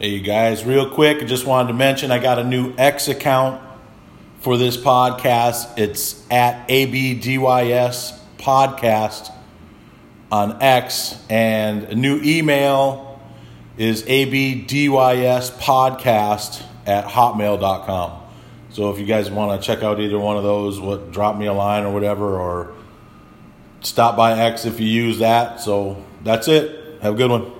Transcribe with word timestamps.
Hey, 0.00 0.10
you 0.10 0.20
guys, 0.20 0.64
real 0.64 0.88
quick, 0.88 1.20
I 1.20 1.24
just 1.24 1.44
wanted 1.44 1.72
to 1.72 1.74
mention 1.74 2.12
I 2.12 2.20
got 2.20 2.38
a 2.38 2.44
new 2.44 2.72
X 2.78 3.08
account 3.08 3.60
for 4.38 4.56
this 4.56 4.76
podcast. 4.76 5.76
It's 5.76 6.24
at 6.30 6.68
ABDYS 6.68 8.16
Podcast 8.38 9.32
on 10.30 10.62
X, 10.62 11.20
and 11.28 11.82
a 11.82 11.96
new 11.96 12.20
email 12.22 13.20
is 13.76 14.04
ABDYS 14.04 15.58
Podcast 15.58 16.62
at 16.86 17.06
hotmail.com. 17.06 18.22
So 18.70 18.92
if 18.92 19.00
you 19.00 19.04
guys 19.04 19.32
want 19.32 19.60
to 19.60 19.66
check 19.66 19.82
out 19.82 19.98
either 19.98 20.20
one 20.20 20.36
of 20.36 20.44
those, 20.44 20.78
what 20.78 21.10
drop 21.10 21.36
me 21.36 21.46
a 21.46 21.52
line 21.52 21.82
or 21.82 21.92
whatever, 21.92 22.38
or 22.38 22.72
stop 23.80 24.16
by 24.16 24.38
X 24.38 24.64
if 24.64 24.78
you 24.78 24.86
use 24.86 25.18
that. 25.18 25.60
So 25.60 26.04
that's 26.22 26.46
it. 26.46 27.02
Have 27.02 27.14
a 27.14 27.16
good 27.16 27.32
one. 27.32 27.57